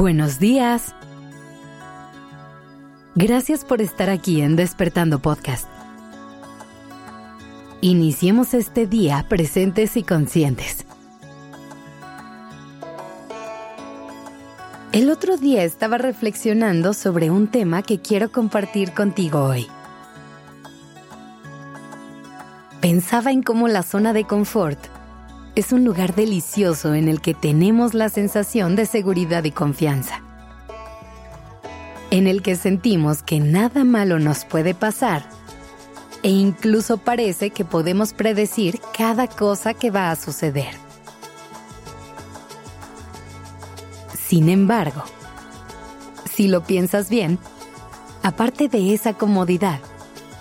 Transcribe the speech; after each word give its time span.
Buenos 0.00 0.38
días. 0.38 0.94
Gracias 3.16 3.66
por 3.66 3.82
estar 3.82 4.08
aquí 4.08 4.40
en 4.40 4.56
Despertando 4.56 5.18
Podcast. 5.18 5.68
Iniciemos 7.82 8.54
este 8.54 8.86
día 8.86 9.26
presentes 9.28 9.98
y 9.98 10.02
conscientes. 10.02 10.86
El 14.92 15.10
otro 15.10 15.36
día 15.36 15.64
estaba 15.64 15.98
reflexionando 15.98 16.94
sobre 16.94 17.30
un 17.30 17.48
tema 17.48 17.82
que 17.82 18.00
quiero 18.00 18.32
compartir 18.32 18.94
contigo 18.94 19.44
hoy. 19.44 19.66
Pensaba 22.80 23.32
en 23.32 23.42
cómo 23.42 23.68
la 23.68 23.82
zona 23.82 24.14
de 24.14 24.24
confort 24.24 24.78
es 25.56 25.72
un 25.72 25.84
lugar 25.84 26.14
delicioso 26.14 26.94
en 26.94 27.08
el 27.08 27.20
que 27.20 27.34
tenemos 27.34 27.94
la 27.94 28.08
sensación 28.08 28.76
de 28.76 28.86
seguridad 28.86 29.44
y 29.44 29.50
confianza. 29.50 30.22
En 32.10 32.26
el 32.26 32.42
que 32.42 32.56
sentimos 32.56 33.22
que 33.22 33.40
nada 33.40 33.84
malo 33.84 34.18
nos 34.18 34.44
puede 34.44 34.74
pasar 34.74 35.24
e 36.22 36.28
incluso 36.28 36.98
parece 36.98 37.50
que 37.50 37.64
podemos 37.64 38.12
predecir 38.12 38.80
cada 38.96 39.26
cosa 39.26 39.74
que 39.74 39.90
va 39.90 40.10
a 40.10 40.16
suceder. 40.16 40.74
Sin 44.14 44.48
embargo, 44.48 45.02
si 46.32 46.46
lo 46.46 46.62
piensas 46.62 47.10
bien, 47.10 47.38
aparte 48.22 48.68
de 48.68 48.94
esa 48.94 49.14
comodidad, 49.14 49.80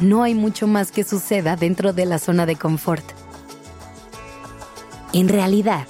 no 0.00 0.22
hay 0.22 0.34
mucho 0.34 0.66
más 0.66 0.92
que 0.92 1.04
suceda 1.04 1.56
dentro 1.56 1.92
de 1.92 2.06
la 2.06 2.18
zona 2.18 2.46
de 2.46 2.56
confort. 2.56 3.19
En 5.12 5.28
realidad, 5.28 5.88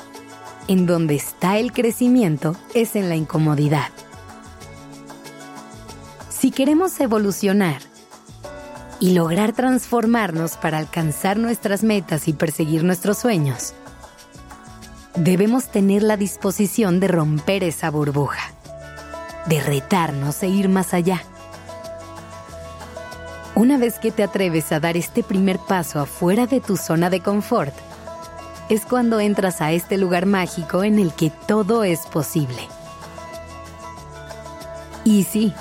en 0.67 0.87
donde 0.87 1.15
está 1.15 1.59
el 1.59 1.73
crecimiento 1.73 2.57
es 2.75 2.97
en 2.97 3.11
la 3.11 3.17
incomodidad. 3.17 3.89
Si 6.31 6.51
queremos 6.51 6.99
evolucionar 7.01 7.83
y 8.99 9.13
lograr 9.13 9.53
transformarnos 9.53 10.57
para 10.57 10.79
alcanzar 10.79 11.37
nuestras 11.37 11.83
metas 11.83 12.29
y 12.29 12.33
perseguir 12.33 12.83
nuestros 12.83 13.19
sueños, 13.19 13.75
debemos 15.17 15.71
tener 15.71 16.03
la 16.03 16.17
disposición 16.17 16.99
de 16.99 17.09
romper 17.09 17.63
esa 17.63 17.91
burbuja, 17.91 18.53
de 19.45 19.61
retarnos 19.61 20.43
e 20.43 20.49
ir 20.49 20.71
más 20.71 20.95
allá. 20.95 21.23
Una 23.55 23.77
vez 23.77 23.99
que 23.99 24.13
te 24.13 24.23
atreves 24.23 24.73
a 24.73 24.81
dar 24.81 24.97
este 24.97 25.23
primer 25.23 25.59
paso 25.59 26.01
afuera 26.01 26.47
de 26.47 26.61
tu 26.61 26.79
zona 26.79 27.11
de 27.11 27.21
confort, 27.21 27.75
es 28.71 28.87
cuando 28.87 29.19
entras 29.19 29.61
a 29.61 29.73
este 29.73 29.99
lugar 29.99 30.27
mágico 30.27 30.85
en 30.85 31.01
el 31.01 31.13
que 31.13 31.31
todo 31.49 31.83
es 31.83 32.07
posible. 32.07 32.69
Y 35.05 35.25
sí, 35.25 35.53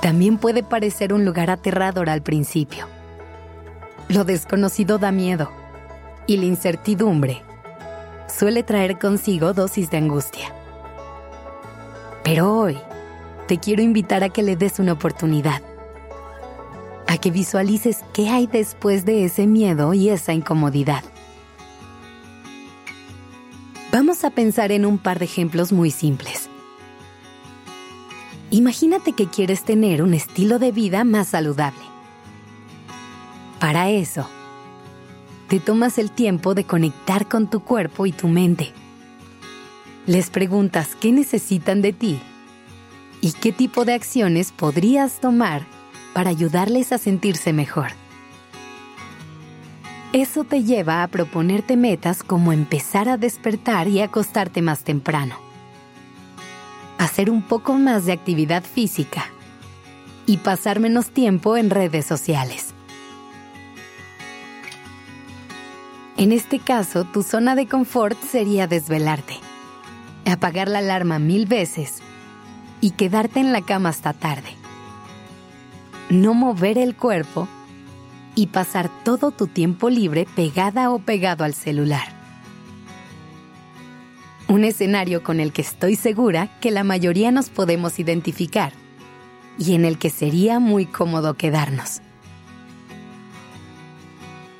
también 0.00 0.38
puede 0.38 0.62
parecer 0.62 1.12
un 1.12 1.26
lugar 1.26 1.50
aterrador 1.50 2.08
al 2.08 2.22
principio. 2.22 2.86
Lo 4.08 4.24
desconocido 4.24 4.98
da 4.98 5.12
miedo 5.12 5.50
y 6.26 6.38
la 6.38 6.46
incertidumbre 6.46 7.42
suele 8.28 8.62
traer 8.62 8.98
consigo 8.98 9.52
dosis 9.52 9.90
de 9.90 9.98
angustia. 9.98 10.54
Pero 12.24 12.50
hoy 12.50 12.78
te 13.46 13.58
quiero 13.58 13.82
invitar 13.82 14.24
a 14.24 14.30
que 14.30 14.42
le 14.42 14.56
des 14.56 14.78
una 14.78 14.94
oportunidad, 14.94 15.60
a 17.06 17.18
que 17.18 17.30
visualices 17.30 17.98
qué 18.14 18.30
hay 18.30 18.46
después 18.46 19.04
de 19.04 19.26
ese 19.26 19.46
miedo 19.46 19.92
y 19.92 20.08
esa 20.08 20.32
incomodidad. 20.32 21.04
Vamos 23.92 24.24
a 24.24 24.30
pensar 24.30 24.72
en 24.72 24.86
un 24.86 24.96
par 24.96 25.18
de 25.18 25.26
ejemplos 25.26 25.70
muy 25.70 25.90
simples. 25.90 26.48
Imagínate 28.50 29.12
que 29.12 29.26
quieres 29.26 29.64
tener 29.64 30.02
un 30.02 30.14
estilo 30.14 30.58
de 30.58 30.72
vida 30.72 31.04
más 31.04 31.28
saludable. 31.28 31.84
Para 33.60 33.90
eso, 33.90 34.26
te 35.48 35.60
tomas 35.60 35.98
el 35.98 36.10
tiempo 36.10 36.54
de 36.54 36.64
conectar 36.64 37.28
con 37.28 37.50
tu 37.50 37.60
cuerpo 37.60 38.06
y 38.06 38.12
tu 38.12 38.28
mente. 38.28 38.72
Les 40.06 40.30
preguntas 40.30 40.96
qué 40.98 41.12
necesitan 41.12 41.82
de 41.82 41.92
ti 41.92 42.18
y 43.20 43.32
qué 43.32 43.52
tipo 43.52 43.84
de 43.84 43.92
acciones 43.92 44.52
podrías 44.52 45.20
tomar 45.20 45.66
para 46.14 46.30
ayudarles 46.30 46.92
a 46.92 46.98
sentirse 46.98 47.52
mejor. 47.52 47.88
Eso 50.12 50.44
te 50.44 50.62
lleva 50.62 51.02
a 51.02 51.08
proponerte 51.08 51.78
metas 51.78 52.22
como 52.22 52.52
empezar 52.52 53.08
a 53.08 53.16
despertar 53.16 53.88
y 53.88 54.02
acostarte 54.02 54.60
más 54.60 54.84
temprano, 54.84 55.36
hacer 56.98 57.30
un 57.30 57.40
poco 57.40 57.78
más 57.78 58.04
de 58.04 58.12
actividad 58.12 58.62
física 58.62 59.24
y 60.26 60.36
pasar 60.36 60.80
menos 60.80 61.08
tiempo 61.12 61.56
en 61.56 61.70
redes 61.70 62.04
sociales. 62.04 62.74
En 66.18 66.32
este 66.32 66.58
caso, 66.58 67.04
tu 67.04 67.22
zona 67.22 67.54
de 67.54 67.66
confort 67.66 68.20
sería 68.22 68.66
desvelarte, 68.66 69.38
apagar 70.30 70.68
la 70.68 70.80
alarma 70.80 71.20
mil 71.20 71.46
veces 71.46 72.02
y 72.82 72.90
quedarte 72.90 73.40
en 73.40 73.50
la 73.50 73.62
cama 73.62 73.88
hasta 73.88 74.12
tarde. 74.12 74.54
No 76.10 76.34
mover 76.34 76.76
el 76.76 76.94
cuerpo 76.94 77.48
y 78.34 78.48
pasar 78.48 78.90
todo 79.04 79.30
tu 79.30 79.46
tiempo 79.46 79.90
libre 79.90 80.26
pegada 80.34 80.90
o 80.90 80.98
pegado 80.98 81.44
al 81.44 81.54
celular. 81.54 82.08
Un 84.48 84.64
escenario 84.64 85.22
con 85.22 85.40
el 85.40 85.52
que 85.52 85.62
estoy 85.62 85.96
segura 85.96 86.58
que 86.60 86.70
la 86.70 86.84
mayoría 86.84 87.30
nos 87.30 87.48
podemos 87.48 87.98
identificar 87.98 88.72
y 89.58 89.74
en 89.74 89.84
el 89.84 89.98
que 89.98 90.10
sería 90.10 90.58
muy 90.58 90.86
cómodo 90.86 91.34
quedarnos. 91.34 92.00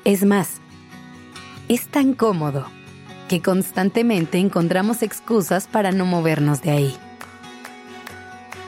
Es 0.05 0.25
más, 0.25 0.57
es 1.69 1.87
tan 1.87 2.13
cómodo 2.13 2.67
que 3.29 3.41
constantemente 3.41 4.37
encontramos 4.37 5.01
excusas 5.01 5.67
para 5.67 5.91
no 5.91 6.05
movernos 6.05 6.61
de 6.61 6.71
ahí. 6.71 6.97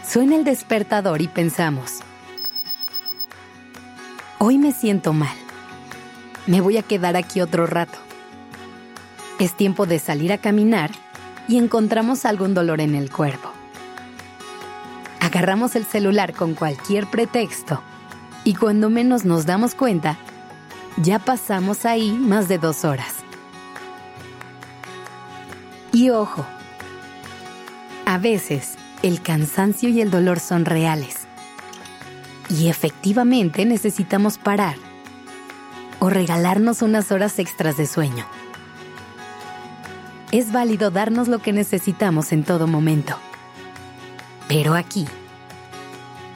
Suena 0.07 0.35
el 0.35 0.43
despertador 0.43 1.21
y 1.21 1.27
pensamos, 1.27 1.99
Hoy 4.47 4.59
me 4.59 4.71
siento 4.73 5.11
mal. 5.11 5.35
Me 6.45 6.61
voy 6.61 6.77
a 6.77 6.83
quedar 6.83 7.15
aquí 7.15 7.41
otro 7.41 7.65
rato. 7.65 7.97
Es 9.39 9.57
tiempo 9.57 9.87
de 9.87 9.97
salir 9.97 10.31
a 10.31 10.37
caminar 10.37 10.91
y 11.47 11.57
encontramos 11.57 12.25
algún 12.25 12.53
dolor 12.53 12.79
en 12.79 12.93
el 12.93 13.09
cuerpo. 13.09 13.49
Agarramos 15.19 15.75
el 15.75 15.83
celular 15.83 16.35
con 16.35 16.53
cualquier 16.53 17.07
pretexto 17.07 17.81
y 18.43 18.53
cuando 18.53 18.91
menos 18.91 19.25
nos 19.25 19.47
damos 19.47 19.73
cuenta, 19.73 20.15
ya 20.97 21.17
pasamos 21.17 21.83
ahí 21.83 22.11
más 22.11 22.47
de 22.47 22.59
dos 22.59 22.85
horas. 22.85 23.15
Y 25.91 26.11
ojo, 26.11 26.45
a 28.05 28.19
veces 28.19 28.75
el 29.01 29.23
cansancio 29.23 29.89
y 29.89 30.01
el 30.01 30.11
dolor 30.11 30.39
son 30.39 30.65
reales 30.65 31.14
y 32.49 32.69
efectivamente 32.69 33.65
necesitamos 33.65 34.37
parar 34.37 34.75
o 35.99 36.09
regalarnos 36.09 36.81
unas 36.81 37.11
horas 37.11 37.39
extras 37.39 37.77
de 37.77 37.87
sueño. 37.87 38.25
Es 40.31 40.51
válido 40.51 40.91
darnos 40.91 41.27
lo 41.27 41.39
que 41.39 41.53
necesitamos 41.53 42.31
en 42.31 42.43
todo 42.43 42.67
momento. 42.67 43.15
Pero 44.47 44.75
aquí 44.75 45.05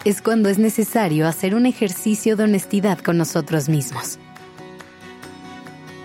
es 0.06 0.22
cuando 0.22 0.50
es 0.50 0.58
necesario 0.58 1.28
hacer 1.28 1.53
un 1.53 1.66
ejercicio 1.66 2.36
de 2.36 2.46
honestidad 2.46 3.00
con 3.00 3.18
nosotros 3.18 3.70
mismos. 3.70 4.17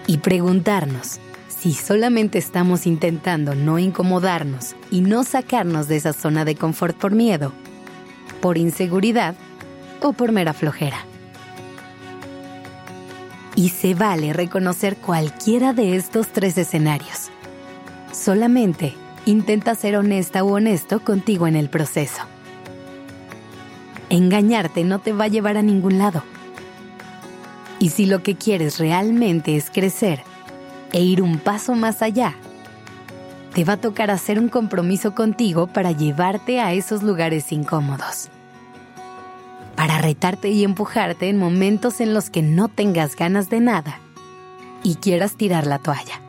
Y 0.07 0.19
preguntarnos 0.19 1.21
si 1.49 1.73
solamente 1.73 2.39
estamos 2.39 2.87
intentando 2.87 3.55
no 3.55 3.79
incomodarnos 3.79 4.75
y 4.91 5.00
no 5.00 5.25
sacarnos 5.25 5.89
de 5.89 5.97
esa 5.97 6.12
zona 6.12 6.45
de 6.45 6.57
confort 6.57 6.97
por 6.97 7.12
miedo, 7.12 7.53
por 8.43 8.59
inseguridad 8.59 9.35
o 10.05 10.12
por 10.12 10.33
mera 10.33 10.53
flojera. 10.53 10.99
Y 13.56 13.71
se 13.71 13.95
vale 13.95 14.33
reconocer 14.33 14.97
cualquiera 14.97 15.73
de 15.73 15.97
estos 15.97 16.29
tres 16.29 16.59
escenarios. 16.59 17.31
Solamente 18.12 18.95
intenta 19.25 19.75
ser 19.75 19.97
honesta 19.97 20.45
o 20.45 20.55
honesto 20.55 21.01
contigo 21.01 21.47
en 21.47 21.56
el 21.56 21.71
proceso. 21.71 22.23
Engañarte 24.11 24.85
no 24.85 24.99
te 24.99 25.12
va 25.12 25.25
a 25.25 25.29
llevar 25.29 25.56
a 25.56 25.62
ningún 25.62 25.99
lado. 25.99 26.23
Y 27.79 27.91
si 27.91 28.07
lo 28.07 28.23
que 28.23 28.37
quieres 28.37 28.79
realmente 28.79 29.57
es 29.57 29.71
crecer 29.71 30.23
e 30.93 31.00
ir 31.00 31.23
un 31.23 31.39
paso 31.39 31.75
más 31.75 32.03
allá, 32.03 32.35
te 33.55 33.65
va 33.65 33.75
a 33.75 33.81
tocar 33.81 34.11
hacer 34.11 34.39
un 34.39 34.49
compromiso 34.49 35.15
contigo 35.15 35.67
para 35.67 35.93
llevarte 35.93 36.61
a 36.61 36.73
esos 36.73 37.03
lugares 37.03 37.53
incómodos 37.53 38.31
para 39.85 39.99
retarte 39.99 40.49
y 40.49 40.65
empujarte 40.65 41.29
en 41.29 41.37
momentos 41.37 42.01
en 42.01 42.15
los 42.15 42.31
que 42.31 42.41
no 42.41 42.69
tengas 42.69 43.17
ganas 43.17 43.51
de 43.51 43.61
nada 43.61 44.01
y 44.83 44.95
quieras 44.95 45.37
tirar 45.37 45.67
la 45.67 45.79
toalla. 45.79 46.23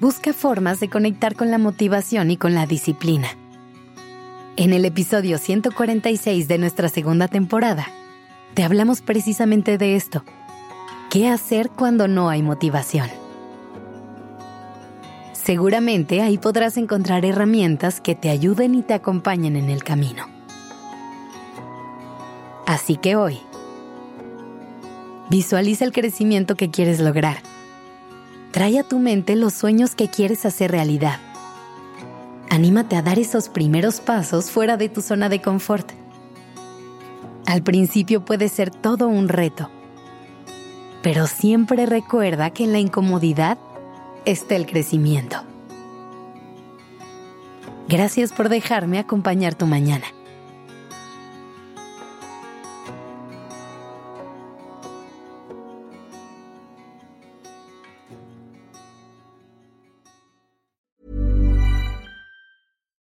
busca 0.00 0.32
formas 0.32 0.80
de 0.80 0.88
conectar 0.88 1.36
con 1.36 1.52
la 1.52 1.58
motivación 1.58 2.32
y 2.32 2.36
con 2.36 2.54
la 2.54 2.66
disciplina. 2.66 3.28
En 4.56 4.72
el 4.72 4.84
episodio 4.86 5.38
146 5.38 6.48
de 6.48 6.58
nuestra 6.58 6.88
segunda 6.88 7.28
temporada, 7.28 7.86
te 8.54 8.64
hablamos 8.64 9.02
precisamente 9.02 9.78
de 9.78 9.94
esto. 9.94 10.24
¿Qué 11.10 11.28
hacer 11.28 11.70
cuando 11.70 12.08
no 12.08 12.28
hay 12.28 12.42
motivación? 12.42 13.08
Seguramente 15.32 16.22
ahí 16.22 16.38
podrás 16.38 16.76
encontrar 16.76 17.24
herramientas 17.24 18.00
que 18.00 18.16
te 18.16 18.30
ayuden 18.30 18.74
y 18.74 18.82
te 18.82 18.94
acompañen 18.94 19.54
en 19.54 19.70
el 19.70 19.84
camino. 19.84 20.39
Así 22.70 22.94
que 22.94 23.16
hoy, 23.16 23.40
visualiza 25.28 25.84
el 25.84 25.90
crecimiento 25.90 26.54
que 26.54 26.70
quieres 26.70 27.00
lograr. 27.00 27.38
Trae 28.52 28.78
a 28.78 28.84
tu 28.84 29.00
mente 29.00 29.34
los 29.34 29.54
sueños 29.54 29.96
que 29.96 30.06
quieres 30.06 30.46
hacer 30.46 30.70
realidad. 30.70 31.18
Anímate 32.48 32.94
a 32.94 33.02
dar 33.02 33.18
esos 33.18 33.48
primeros 33.48 33.98
pasos 33.98 34.52
fuera 34.52 34.76
de 34.76 34.88
tu 34.88 35.02
zona 35.02 35.28
de 35.28 35.42
confort. 35.42 35.90
Al 37.44 37.64
principio 37.64 38.24
puede 38.24 38.48
ser 38.48 38.70
todo 38.70 39.08
un 39.08 39.28
reto, 39.28 39.68
pero 41.02 41.26
siempre 41.26 41.86
recuerda 41.86 42.50
que 42.50 42.62
en 42.62 42.70
la 42.70 42.78
incomodidad 42.78 43.58
está 44.26 44.54
el 44.54 44.66
crecimiento. 44.66 45.38
Gracias 47.88 48.32
por 48.32 48.48
dejarme 48.48 49.00
acompañar 49.00 49.56
tu 49.56 49.66
mañana. 49.66 50.06